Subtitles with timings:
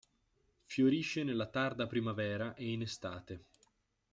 [0.65, 3.45] Fiorisce nella tarda primavera e in estate.